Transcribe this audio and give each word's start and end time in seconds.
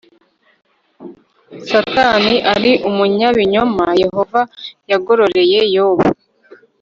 Satani 1.67 2.35
ari 2.53 2.71
umunyabinyoma 2.89 3.85
Yehova 4.01 4.41
yagororeye 4.91 5.59
Yobu 5.75 6.07